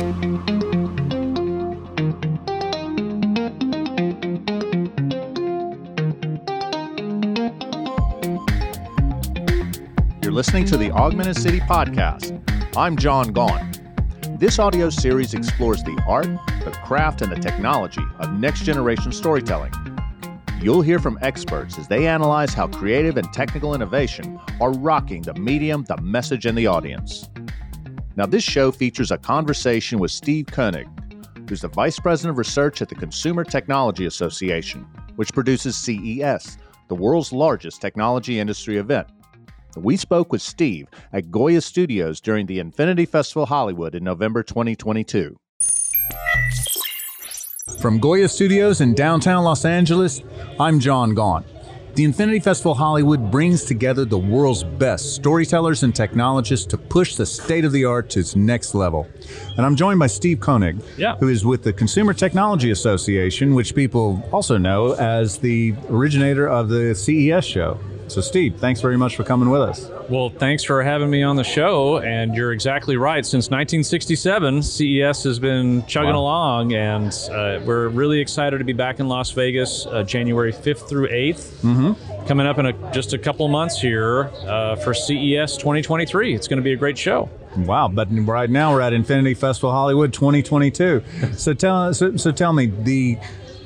[0.00, 0.06] You're
[10.32, 12.40] listening to the Augmented City Podcast.
[12.78, 13.82] I'm John Gaunt.
[14.40, 16.28] This audio series explores the art,
[16.64, 19.72] the craft, and the technology of next generation storytelling.
[20.62, 25.34] You'll hear from experts as they analyze how creative and technical innovation are rocking the
[25.34, 27.28] medium, the message, and the audience.
[28.20, 30.86] Now, this show features a conversation with Steve Koenig,
[31.48, 34.86] who's the Vice President of Research at the Consumer Technology Association,
[35.16, 39.08] which produces CES, the world's largest technology industry event.
[39.74, 45.40] We spoke with Steve at Goya Studios during the Infinity Festival Hollywood in November 2022.
[47.78, 50.20] From Goya Studios in downtown Los Angeles,
[50.58, 51.46] I'm John Gaunt.
[51.94, 57.26] The Infinity Festival Hollywood brings together the world's best storytellers and technologists to push the
[57.26, 59.08] state of the art to its next level.
[59.56, 61.16] And I'm joined by Steve Koenig, Yeah.
[61.16, 66.68] who is with the Consumer Technology Association, which people also know as the originator of
[66.68, 67.78] the CES show.
[68.10, 69.88] So, Steve, thanks very much for coming with us.
[70.08, 71.98] Well, thanks for having me on the show.
[71.98, 73.24] And you're exactly right.
[73.24, 76.20] Since 1967, CES has been chugging Wow.
[76.20, 80.88] along, and uh, we're really excited to be back in Las Vegas uh, January 5th
[80.88, 81.50] through 8th.
[81.62, 82.26] Mm-hmm.
[82.26, 86.34] Coming up in a, just a couple months here uh, for CES 2023.
[86.34, 87.28] It's going to be a great show.
[87.56, 91.02] Wow, but right now we're at Infinity Festival Hollywood 2022.
[91.36, 93.18] so tell so, so tell me the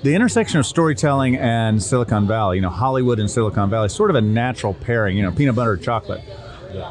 [0.05, 4.17] the intersection of storytelling and Silicon Valley, you know, Hollywood and Silicon Valley, sort of
[4.17, 6.21] a natural pairing, you know, peanut butter and chocolate.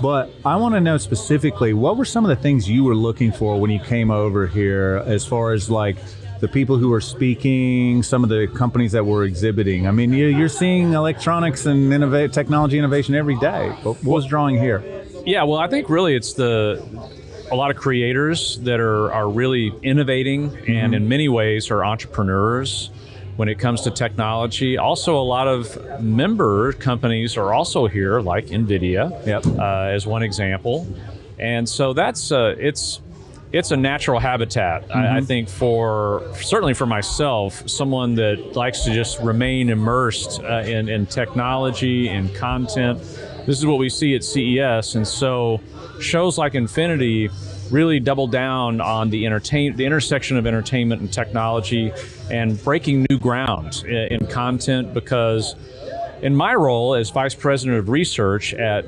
[0.01, 3.31] But I want to know specifically what were some of the things you were looking
[3.31, 5.97] for when you came over here as far as like
[6.39, 9.87] the people who were speaking, some of the companies that were exhibiting.
[9.87, 13.71] I mean, you- you're seeing electronics and innovate technology innovation every day.
[13.83, 14.81] But what was drawing here?
[15.23, 16.81] Yeah, well, I think really it's the
[17.53, 22.89] a lot of creators that are are really innovating and in many ways are entrepreneurs
[23.35, 24.77] when it comes to technology.
[24.77, 29.45] Also, a lot of member companies are also here, like Nvidia, Yep.
[29.59, 30.87] uh, as one example.
[31.39, 33.01] And so that's uh, it's
[33.51, 34.85] it's a natural habitat.
[34.95, 40.63] I, I think for certainly for myself, someone that likes to just remain immersed uh,
[40.65, 42.99] in in technology and content.
[43.45, 45.59] This is what we see at CES, and so
[45.99, 47.29] shows like Infinity
[47.71, 51.91] really double down on the entertain the intersection of entertainment and technology
[52.29, 55.55] and breaking new ground in, in content because
[56.21, 58.85] in my role as vice president of research at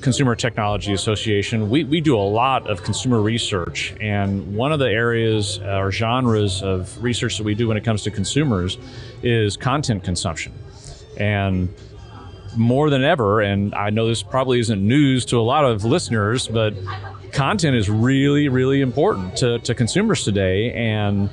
[0.00, 3.94] Consumer Technology Association, we, we do a lot of consumer research.
[4.00, 7.84] And one of the areas uh, or genres of research that we do when it
[7.84, 8.78] comes to consumers
[9.22, 10.52] is content consumption.
[11.16, 11.68] And
[12.56, 16.48] more than ever, and I know this probably isn't news to a lot of listeners,
[16.48, 16.74] but
[17.32, 20.72] content is really, really important to, to consumers today.
[20.72, 21.30] And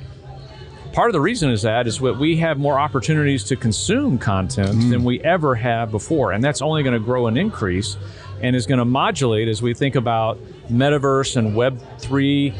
[0.96, 4.78] part of the reason is that is what we have more opportunities to consume content
[4.78, 4.90] mm-hmm.
[4.90, 7.98] than we ever have before and that's only going to grow and increase
[8.40, 10.38] and is going to modulate as we think about
[10.70, 12.54] metaverse and web 3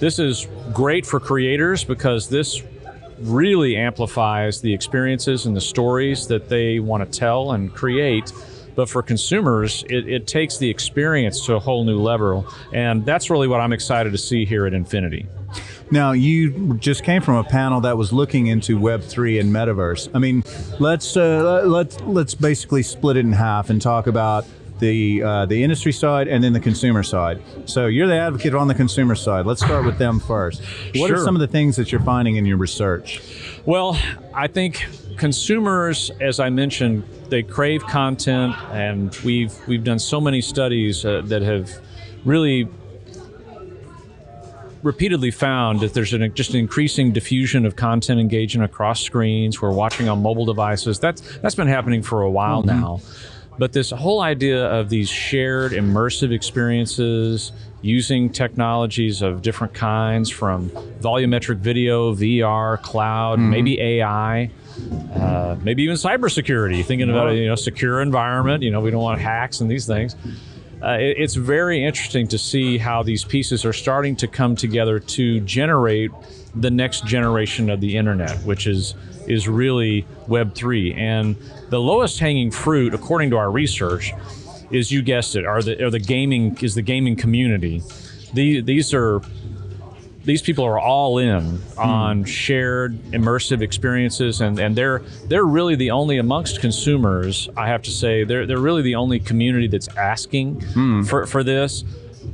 [0.00, 2.62] this is great for creators because this
[3.20, 8.32] really amplifies the experiences and the stories that they want to tell and create.
[8.74, 12.46] But for consumers it, it takes the experience to a whole new level.
[12.72, 15.26] And that's really what i'm excited to see here at infinity.
[15.90, 20.10] Now, you just came from a panel that was looking into Web three and metaverse.
[20.12, 20.42] I mean,
[20.80, 24.44] let's uh, let's let's basically split it in half and talk about
[24.78, 27.42] the uh, the industry side and then the consumer side.
[27.64, 29.46] So you're the advocate on the consumer side.
[29.46, 30.62] Let's start with them first.
[30.94, 33.20] What are some of the things that you're finding in your research?
[33.64, 33.98] Well,
[34.34, 40.40] I think consumers, as I mentioned, they crave content, and we've we've done so many
[40.40, 41.70] studies uh, that have
[42.24, 42.68] really
[44.82, 49.60] repeatedly found that there's an, just an increasing diffusion of content engagement across screens.
[49.60, 51.00] We're watching on mobile devices.
[51.00, 53.00] That's that's been happening for a while now.
[53.58, 57.52] But this whole idea of these shared immersive experiences
[57.82, 60.68] using technologies of different kinds from
[61.00, 64.50] volumetric video, VR, cloud, maybe AI,
[65.14, 68.62] uh, maybe even cybersecurity, thinking about a you know, secure environment.
[68.62, 70.16] You know, we don't want hacks and these things.
[70.82, 74.98] Uh, it- it's very interesting to see how these pieces are starting to come together
[74.98, 76.10] to generate
[76.56, 78.94] the next generation of the internet, which is
[79.26, 80.94] is really Web three.
[80.94, 81.36] And
[81.68, 84.12] the lowest hanging fruit, according to our research,
[84.70, 87.82] is you guessed it, are the are the gaming is the gaming community.
[88.32, 89.20] These these are
[90.26, 92.24] these people are all in on hmm.
[92.24, 94.98] shared immersive experiences and, and they're
[95.28, 99.20] they're really the only amongst consumers I have to say they're, they're really the only
[99.20, 101.02] community that's asking hmm.
[101.04, 101.84] for, for this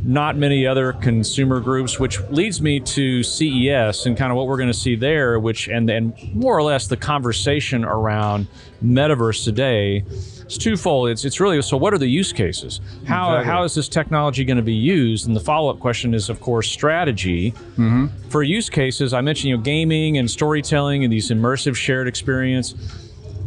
[0.05, 4.57] not many other consumer groups, which leads me to CES and kind of what we're
[4.57, 8.49] going to see there, which and then more or less the conversation around
[8.85, 10.05] metaverse today.
[10.45, 11.09] It's twofold.
[11.09, 11.77] It's it's really so.
[11.77, 12.81] What are the use cases?
[13.07, 13.53] How Exactly.
[13.53, 15.27] how is this technology going to be used?
[15.27, 17.53] And the follow up question is, of course, strategy.
[17.53, 18.07] Mm-hmm.
[18.29, 22.75] For use cases, I mentioned you know gaming and storytelling and these immersive shared experience.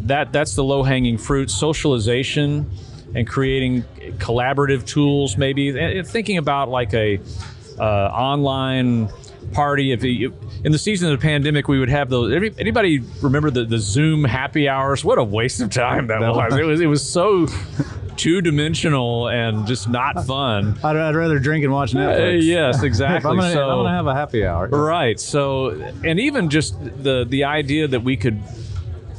[0.01, 1.51] That that's the low hanging fruit.
[1.51, 2.69] Socialization
[3.15, 3.81] and creating
[4.17, 7.19] collaborative tools, maybe and- thinking about like a
[7.79, 9.09] uh, online
[9.53, 9.91] party.
[9.91, 10.33] If you,
[10.63, 12.31] in the season of the pandemic, we would have those.
[12.57, 15.03] Anybody remember the, the Zoom happy hours?
[15.03, 16.51] What a waste of time that That was.
[16.51, 17.47] was- It was it was so
[18.17, 20.79] two dimensional and just not fun.
[20.85, 22.35] I'd, I'd rather drink and watch Netflix.
[22.35, 23.29] Uh, yes, exactly.
[23.29, 24.67] I'm gonna, so, I'm gonna have a happy hour.
[24.69, 25.19] Right.
[25.19, 25.71] So,
[26.03, 28.41] and even just the the idea that we could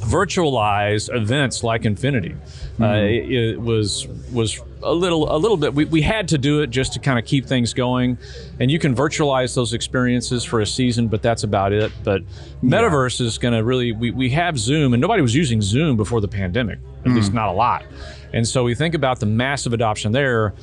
[0.07, 2.35] virtualize events like Infinity
[2.79, 5.73] uh, it, it was was a little a little bit.
[5.73, 8.19] We, we had to do it just to kind of keep things going,
[8.59, 11.91] and you can virtualize those experiences for a season, but that's about it.
[12.03, 12.21] But
[12.63, 13.93] Metaverse is going to really.
[13.93, 16.79] We, we have Zoom, and nobody was using Zoom before the pandemic.
[17.05, 17.85] At least not a lot.
[18.33, 20.53] And so we think about the massive adoption there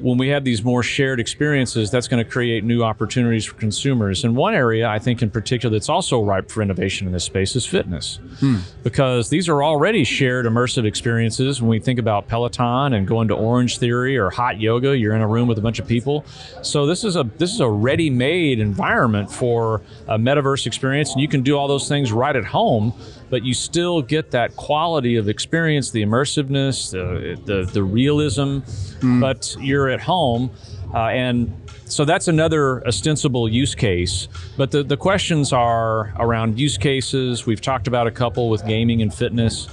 [0.00, 4.24] when we have these more shared experiences, that's going to create new opportunities for consumers.
[4.24, 7.56] And one area I think in particular that's also ripe for innovation in this space
[7.56, 8.18] is fitness.
[8.40, 8.58] Hmm.
[8.82, 11.60] Because these are already shared immersive experiences.
[11.60, 15.22] When we think about Peloton and going to Orange Theory or hot yoga, you're in
[15.22, 16.24] a room with a bunch of people.
[16.62, 21.28] So this is a this is a ready-made environment for a metaverse experience, and you
[21.28, 22.92] can do all those things right at home
[23.30, 28.58] but you still get that quality of experience, the immersiveness, the the, the realism,
[29.00, 29.20] hmm.
[29.20, 30.50] but you're at home,
[30.92, 31.50] uh, and
[31.86, 34.28] so that's another ostensible use case.
[34.56, 37.46] But the, the questions are around use cases.
[37.46, 39.68] We've talked about a couple with gaming and fitness.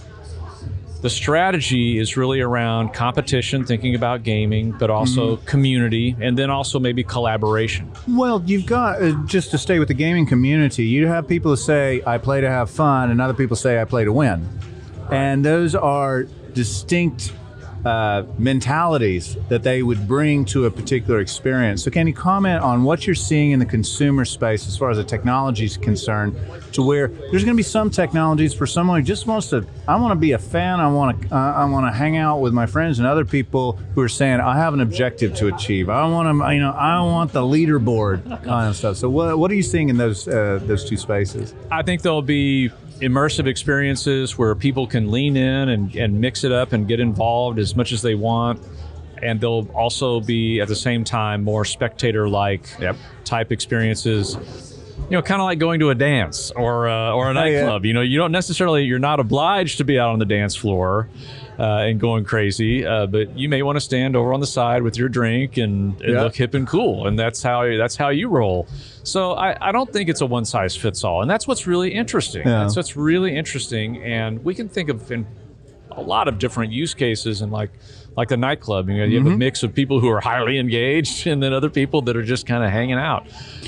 [1.02, 6.80] The strategy is really around competition, thinking about gaming, but also community, and then also
[6.80, 7.92] maybe collaboration.
[8.08, 10.86] Well, you've got uh, just to stay with the gaming community.
[10.86, 13.86] You have people who say, "I play to have fun," and other people say, "I
[13.86, 14.48] play to win,"
[15.10, 17.34] and those are distinct
[17.86, 21.84] uh, mentalities that they would bring to a particular experience.
[21.84, 24.98] So, can you comment on what you're seeing in the consumer space as far as
[24.98, 26.36] the technology is concerned,
[26.74, 29.96] to where there's going to be some technologies for someone who just wants to, I
[29.96, 32.54] want to be a fan, I want to, uh, I want to hang out with
[32.54, 35.90] my friends, and other people who are saying, I have an objective to achieve.
[35.90, 38.98] I want to, you know, I want the leaderboard kind of stuff.
[38.98, 41.54] So, what, what are you seeing in those uh, those two spaces?
[41.72, 46.52] I think there'll be immersive experiences where people can lean in and, and mix it
[46.52, 48.62] up and get involved as much as they want.
[49.22, 52.96] And they'll also be at the same time more spectator like Yep.
[53.24, 54.71] type experiences.
[55.12, 57.60] You know, kind of like going to a dance or uh, or a Oh, yeah.
[57.60, 57.84] nightclub.
[57.86, 61.10] You know, you don't necessarily you're not obliged to be out on the dance floor
[61.60, 64.84] uh, and going crazy, uh, but you may want to stand over on the side
[64.84, 66.24] with your drink and, and Yeah.
[66.24, 68.68] look hip and cool, and that's how that's how you roll.
[69.04, 71.94] So I, I don't think it's a one size fits all, and that's what's really
[71.94, 72.48] interesting.
[72.48, 72.62] Yeah.
[72.62, 75.28] That's what's really interesting, and we can think of in
[75.92, 77.72] a lot of different use cases, and like
[78.18, 78.90] like the nightclub.
[78.90, 79.28] You know, you Mm-hmm.
[79.28, 82.24] have a mix of people who are highly engaged, and then other people that are
[82.24, 83.28] just kind of hanging out.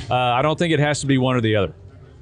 [0.10, 1.74] Uh, I don't think it has to be one or the other.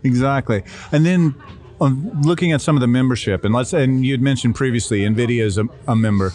[0.04, 0.64] Exactly.
[0.92, 1.36] And then
[1.80, 5.42] on looking at some of the membership, and let's and you had mentioned previously, NVIDIA
[5.44, 6.32] is a, a member.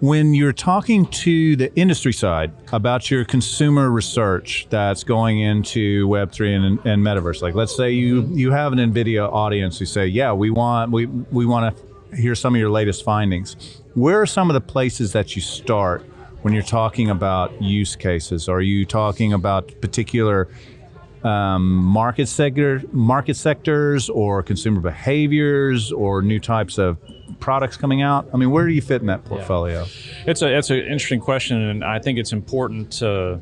[0.00, 6.56] When you're talking to the industry side about your consumer research that's going into Web3
[6.56, 10.32] and, and metaverse, like let's say you you have an NVIDIA audience who say, yeah,
[10.32, 13.79] we want we we want to hear some of your latest findings.
[13.94, 16.02] Where are some of the places that you start
[16.42, 18.48] when you're talking about use cases?
[18.48, 20.48] Are you talking about particular
[21.24, 26.98] um, market sector, market sectors, or consumer behaviors, or new types of
[27.40, 28.28] products coming out?
[28.32, 29.86] I mean, where do you fit in that portfolio?
[30.26, 33.40] It's a it's an interesting question, and I think it's important to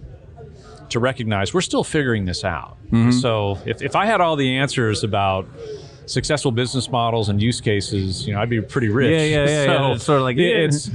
[0.89, 2.79] to recognize we're still figuring this out.
[2.87, 3.11] Mm-hmm.
[3.11, 5.47] So if, if I had all the answers about
[6.09, 9.11] successful business models and use cases, you know, I'd be pretty rich.
[9.11, 9.95] Yeah, yeah, yeah, So yeah.
[9.95, 10.45] It's sort of like, yeah.
[10.57, 10.91] it's.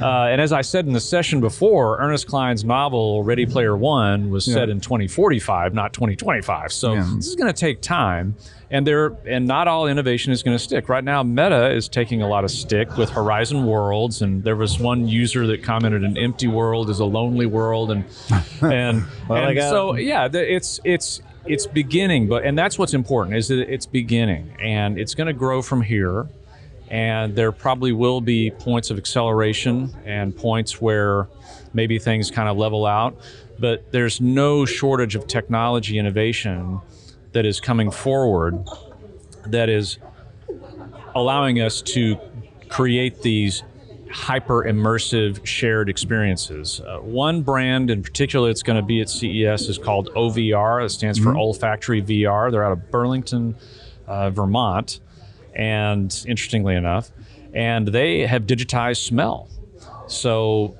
[0.00, 4.30] Uh, and as I said in the session before, Ernest Cline's novel Ready Player One
[4.30, 6.72] was set in 2045, not 2025.
[6.72, 7.10] So Yeah.
[7.16, 8.36] this is going to take time,
[8.70, 10.88] and there and not all innovation is going to stick.
[10.88, 14.78] Right now, Meta is taking a lot of stick with Horizon Worlds, and there was
[14.78, 18.04] one user that commented, "An empty world is a lonely world," and
[18.62, 23.48] and, Well, and so yeah, it's it's it's beginning, but and that's what's important is
[23.48, 26.28] that it's beginning, and it's going to grow from here
[26.90, 31.28] and there probably will be points of acceleration and points where
[31.74, 33.16] maybe things kind of level out
[33.58, 36.80] but there's no shortage of technology innovation
[37.32, 38.66] that is coming forward
[39.46, 39.98] that is
[41.14, 42.18] allowing us to
[42.68, 43.62] create these
[44.10, 46.80] hyper immersive shared experiences.
[46.80, 50.84] Uh, one brand in particular that's going to be at CES is called OVR.
[50.84, 52.50] It stands for Olfactory VR.
[52.50, 53.56] They're out of Burlington,
[54.06, 55.00] uh, Vermont,
[55.54, 57.10] and interestingly enough,
[57.52, 59.48] and they have digitized smell.
[60.06, 60.76] So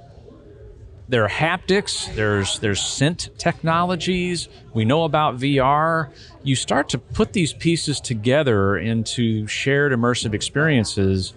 [1.08, 4.48] there are haptics, there's there's scent technologies.
[4.74, 6.10] We know about VR.
[6.42, 11.32] You start to put these pieces together into shared immersive experiences.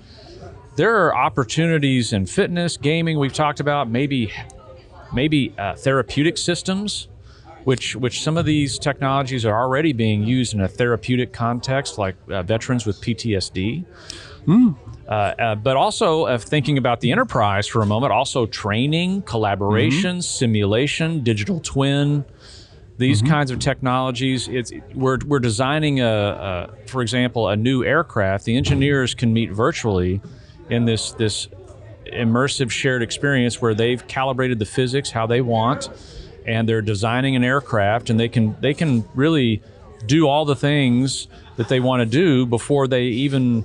[0.82, 3.20] There are opportunities in fitness, gaming.
[3.20, 4.34] We've talked about maybe
[5.14, 7.08] maybe uh, therapeutic systems,
[7.66, 12.16] which which some of these technologies are already being used in a therapeutic context, like
[12.32, 13.86] uh, veterans with PTSD.
[15.08, 20.20] Uh, uh, but also uh, thinking about the enterprise for a moment, also training, collaboration,
[20.24, 22.26] simulation, digital twin,
[22.98, 24.48] these kinds of technologies.
[24.48, 28.46] It's we're we're designing a, a, for example, a new aircraft.
[28.46, 30.22] The engineers can meet virtually
[30.72, 31.48] in this this
[32.08, 35.90] immersive shared experience where they've calibrated the physics how they want,
[36.46, 39.62] and they're designing an aircraft, and they can they can really
[40.08, 43.64] do all the things that they want to do before they even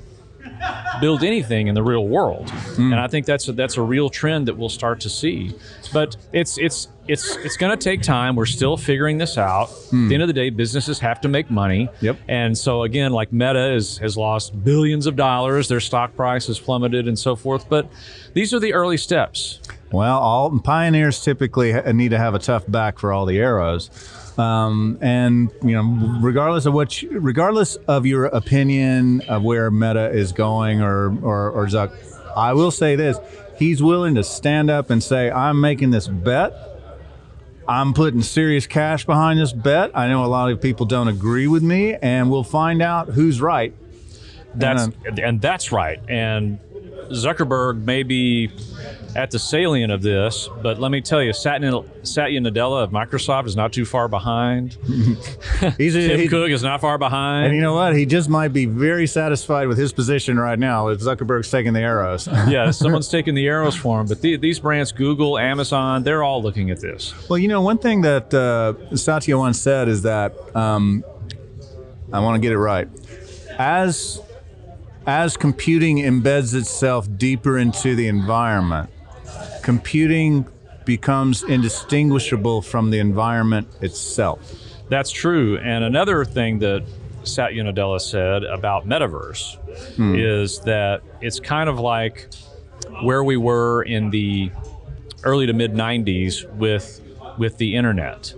[1.00, 2.50] build anything in the real world.
[2.50, 2.92] Hmm.
[2.92, 5.54] And I think that's a, that's a real trend that we'll start to see.
[5.92, 8.36] But it's it's it's it's going to take time.
[8.36, 9.70] We're still figuring this out.
[9.70, 11.88] At the end of the day, businesses have to make money.
[12.00, 12.18] Yep.
[12.28, 15.68] And so again, like Meta is, has lost billions of dollars.
[15.68, 17.68] Their stock price has plummeted and so forth.
[17.68, 17.88] But
[18.34, 19.60] these are the early steps.
[19.92, 23.90] Well, all pioneers typically need to have a tough back for all the arrows.
[24.38, 30.10] Um, and you know, regardless of what, you, regardless of your opinion of where Meta
[30.10, 31.92] is going or, or or Zuck,
[32.36, 33.16] I will say this:
[33.58, 36.52] he's willing to stand up and say, "I'm making this bet.
[37.68, 41.46] I'm putting serious cash behind this bet." I know a lot of people don't agree
[41.46, 43.74] with me, and we'll find out who's right.
[44.54, 46.00] That's And, and that's right.
[46.08, 46.58] And
[47.10, 48.50] Zuckerberg may be
[49.14, 53.46] at the salient of this, but let me tell you, Satya, Satya Nadella of Microsoft
[53.46, 54.76] is not too far behind.
[55.78, 57.46] He's Tim he- Cook is not far behind.
[57.46, 57.96] And you know what?
[57.96, 60.88] He just might be very satisfied with his position right now.
[60.88, 62.26] If Zuckerberg's taking the arrows.
[62.48, 64.06] yeah, someone's taking the arrows for him.
[64.06, 67.14] But the, these brands, Google, Amazon, they're all looking at this.
[67.28, 71.02] well, you know, one thing that uh, Satya once said is that um,
[72.12, 72.88] I want to get it right.
[73.58, 74.20] As
[75.06, 78.90] as computing embeds itself deeper into the environment,
[79.62, 80.46] computing
[80.84, 84.52] becomes indistinguishable from the environment itself.
[84.88, 85.58] That's true.
[85.58, 86.84] And another thing that
[87.24, 89.56] Satya Nadella said about metaverse
[89.96, 90.14] hmm.
[90.14, 92.28] is that it's kind of like
[93.02, 94.50] where we were in the
[95.24, 97.00] early to mid 90s with
[97.36, 98.32] with the internet.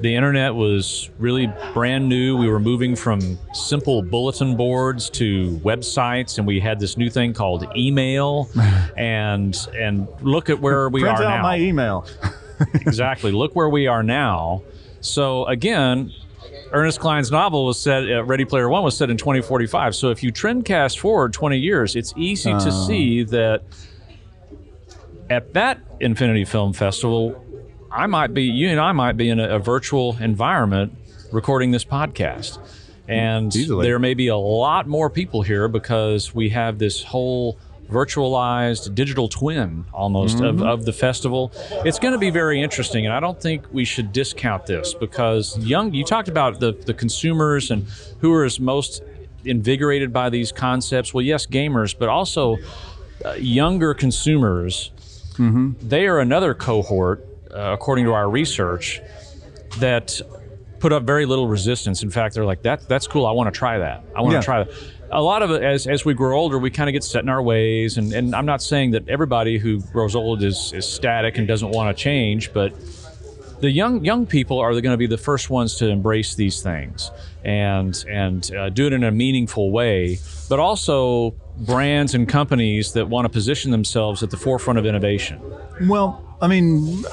[0.00, 2.36] The internet was really brand new.
[2.36, 7.32] We were moving from simple bulletin boards to websites, and we had this new thing
[7.32, 8.50] called email.
[8.96, 12.06] and and look at where we Print are out now my email.
[12.74, 13.32] exactly.
[13.32, 14.62] Look where we are now.
[15.00, 16.12] So again,
[16.72, 18.10] Ernest Cline's novel was set.
[18.10, 19.94] Uh, Ready Player One was set in 2045.
[19.94, 23.62] So if you trend cast forward 20 years, it's easy to see that
[25.30, 27.40] at that Infinity Film Festival,
[27.94, 30.96] I might be you and I might be in a, a virtual environment
[31.30, 32.58] recording this podcast.
[33.06, 33.86] And Easily.
[33.86, 37.56] there may be a lot more people here because we have this whole
[37.88, 41.52] virtualized digital twin almost of, of the festival.
[41.84, 45.56] It's going to be very interesting, and I don't think we should discount this because
[45.58, 45.92] young.
[45.92, 47.86] You talked about the the consumers and
[48.20, 49.02] who are most
[49.44, 51.12] invigorated by these concepts.
[51.12, 52.56] Well, yes, gamers, but also
[53.24, 54.90] uh, younger consumers.
[55.82, 59.00] They are another cohort, uh, according to our research,
[59.78, 60.20] that
[60.80, 62.02] put up very little resistance.
[62.02, 63.26] In fact, they're like, "That that's cool.
[63.26, 64.04] I want to try that.
[64.14, 64.42] I want to Yeah.
[64.42, 64.72] try that."
[65.12, 67.28] A lot of it, as, as we grow older, we kind of get set in
[67.28, 71.38] our ways, and, and I'm not saying that everybody who grows old is, is static
[71.38, 72.72] and doesn't want to change, but
[73.60, 77.10] the young young people are going to be the first ones to embrace these things
[77.44, 80.18] and and uh, do it in a meaningful way,
[80.48, 85.40] but also brands and companies that want to position themselves at the forefront of innovation.
[85.82, 87.04] Well, I mean,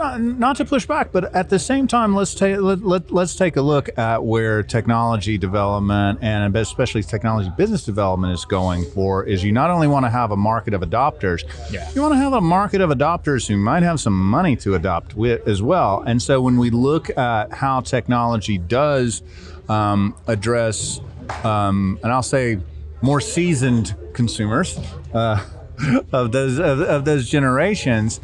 [0.00, 3.36] not, not to push back, but at the same time, let's take let, let, let's
[3.36, 9.24] take a look at where technology development and especially technology business development is going for.
[9.24, 11.88] Is you not only want to have a market of adopters, Yeah.
[11.94, 15.14] you want to have a market of adopters who might have some money to adopt
[15.14, 16.02] with as well.
[16.06, 19.22] And so when we look at how technology does
[19.68, 21.00] um, address,
[21.44, 22.58] um, and I'll say
[23.02, 24.78] more seasoned consumers.
[25.12, 25.44] Uh,
[26.12, 28.20] of those of, of those generations,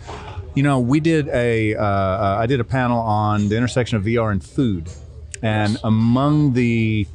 [0.57, 4.05] you know, we did a uh, uh, I did a panel on the intersection of
[4.05, 4.89] VR and food,
[5.43, 7.07] and among the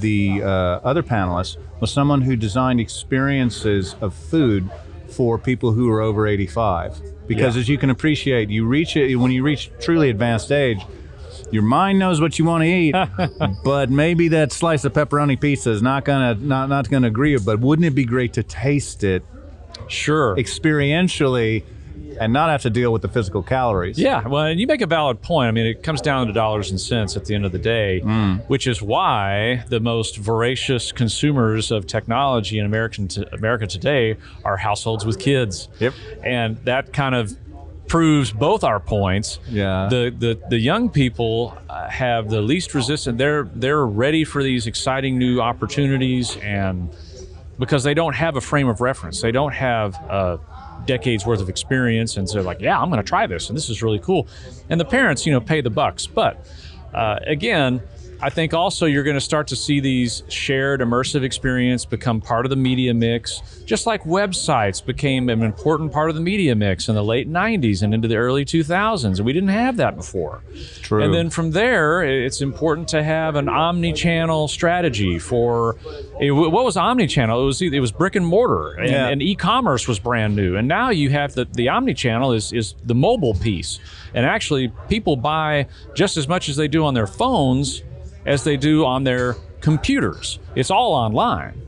[0.00, 0.46] the uh,
[0.82, 4.70] other panelists was someone who designed experiences of food
[5.08, 7.60] for people who are over 85 because Yeah.
[7.60, 10.80] as you can appreciate, you reach it when you reach truly advanced age.
[11.50, 12.94] Your mind knows what you want to eat,
[13.64, 17.34] but maybe that slice of pepperoni pizza is not gonna not not gonna agree.
[17.34, 17.44] with.
[17.44, 19.22] But wouldn't it be great to taste it
[19.88, 20.34] Sure.
[20.36, 21.62] experientially
[22.20, 23.98] and not have to deal with the physical calories?
[23.98, 25.48] Yeah, well, and you make a valid point.
[25.48, 28.00] I mean, it comes down to dollars and cents at the end of the day,
[28.48, 34.56] which is why the most voracious consumers of technology in American t- America today are
[34.56, 35.68] households with kids.
[35.80, 35.94] Yep.
[36.22, 37.36] And that kind of
[37.88, 39.38] proves both our points.
[39.48, 39.88] Yeah.
[39.88, 43.18] The the, the young people uh, have the least resistance.
[43.18, 46.94] They're they're ready for these exciting new opportunities and
[47.58, 49.20] because they don't have a frame of reference.
[49.20, 50.36] They don't have uh,
[50.86, 53.68] decades worth of experience, and so like, yeah, I'm going to try this, and this
[53.68, 54.26] is really cool.
[54.70, 56.06] And the parents, you know, pay the bucks.
[56.06, 56.46] But
[56.94, 57.82] uh, again,
[58.20, 62.46] I think also you're going to start to see these shared immersive experience become part
[62.46, 66.88] of the media mix, just like websites became an important part of the media mix
[66.88, 69.20] in the late 90s and into the early 2000s.
[69.20, 70.42] We didn't have that before.
[70.80, 71.02] True.
[71.02, 75.76] And then from there, it's important to have an omni-channel strategy for
[76.18, 77.42] it, what was omni-channel?
[77.42, 79.08] It was it was brick and mortar, and, Yeah.
[79.08, 80.56] and e-commerce was brand new.
[80.56, 83.78] And now you have the the omni-channel is is the mobile piece,
[84.14, 87.82] and actually people buy just as much as they do on their phones
[88.26, 90.38] as they do on their computers.
[90.54, 91.62] It's all online.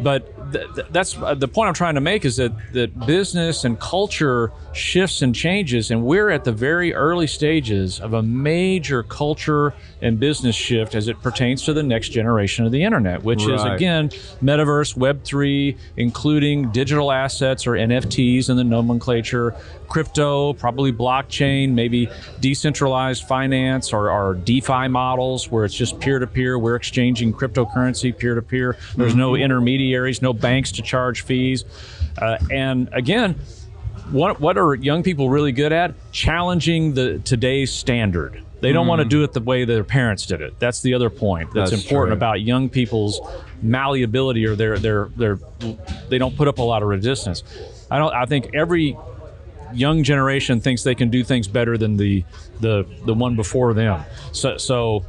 [0.00, 3.64] But th- th- that's uh, the point I'm trying to make is that that business
[3.64, 9.02] and culture shifts and changes, and we're at the very early stages of a major
[9.02, 9.72] culture
[10.02, 13.62] and business shift as it pertains to the next generation of the internet, which is
[13.74, 14.08] again
[14.42, 19.54] metaverse, Web three, including digital assets or NFTs in the nomenclature,
[19.88, 22.08] crypto, probably blockchain, maybe
[22.40, 26.58] decentralized finance or, or DeFi models where it's just peer to peer.
[26.58, 28.76] We're exchanging cryptocurrency peer to peer.
[28.96, 29.34] There's no
[29.74, 31.64] intermediaries, no banks to charge fees.
[32.18, 33.36] Uh, and again,
[34.10, 35.94] what what are young people really good at?
[36.12, 38.40] Challenging the today's standard.
[38.60, 40.58] They don't want to do it the way their parents did it.
[40.58, 42.16] That's the other point that's, That's important true.
[42.16, 43.20] about young people's
[43.60, 45.38] malleability or their their their
[46.08, 47.42] they don't put up a lot of resistance.
[47.90, 48.96] I don't I think every
[49.74, 52.24] young generation thinks they can do things better than the
[52.60, 54.02] the the one before them.
[54.32, 55.04] So so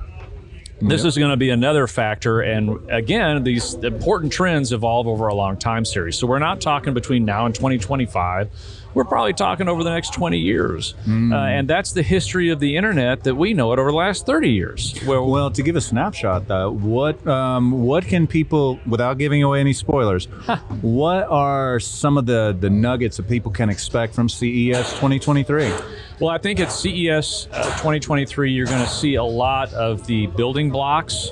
[0.89, 5.35] this is going to be another factor and again these important trends evolve over a
[5.35, 6.17] long time series.
[6.17, 8.49] So we're not talking between now and 2025
[8.95, 10.95] we're probably talking over the next 20 years.
[11.05, 14.25] Uh, and that's the history of the internet that we know it over the last
[14.25, 14.95] 30 years.
[15.05, 19.59] Well, Well, to give a snapshot, though, what um, what can people, without giving away
[19.59, 20.25] any spoilers,
[20.81, 25.73] what are some of the the nuggets that people can expect from CES 2023?
[26.19, 30.27] Well, I think at CES uh, 2023, you're going to see a lot of the
[30.27, 31.29] building blocks,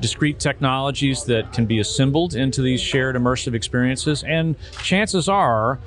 [0.00, 4.22] discrete technologies that can be assembled into these shared immersive experiences.
[4.22, 5.80] And chances are,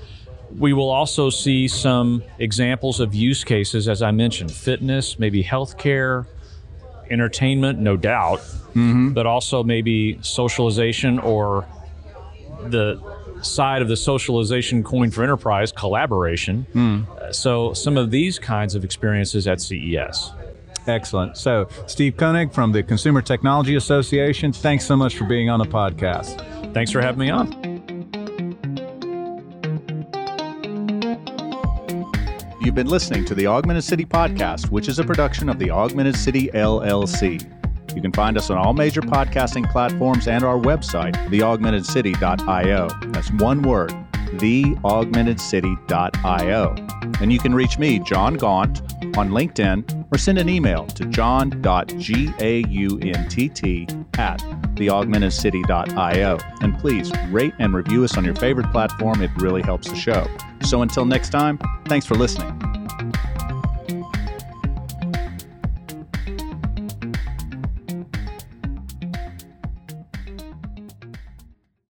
[0.57, 6.25] we will also see some examples of use cases, as I mentioned fitness, maybe healthcare,
[7.09, 8.41] entertainment, no doubt,
[9.13, 11.65] but also maybe socialization or
[12.65, 13.01] the
[13.41, 16.65] side of the socialization coin for enterprise collaboration.
[16.75, 20.31] Uh, So, some of these kinds of experiences at CES.
[20.87, 21.35] Excellent.
[21.37, 25.65] So, Steve Koenig from the Consumer Technology Association, thanks so much for being on the
[25.65, 26.73] podcast.
[26.73, 27.47] Thanks for having me on.
[32.61, 36.15] You've been listening to the Augmented City Podcast, which is a production of the Augmented
[36.17, 37.41] City LLC.
[37.97, 42.89] You can find us on all major podcasting platforms and our website, theaugmentedcity.io.
[43.11, 43.89] That's one word,
[44.35, 46.75] theaugmentedcity.io.
[47.19, 48.83] And you can reach me, John Gaunt,
[49.17, 51.91] on LinkedIn or send an email to john.gaunt
[54.19, 54.39] at
[54.75, 56.37] theaugmentedcity.io.
[56.61, 59.23] And please rate and review us on your favorite platform.
[59.23, 60.27] It really helps the show.
[60.61, 62.76] So until next time, thanks for listening.